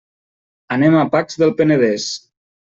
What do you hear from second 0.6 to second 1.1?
Anem a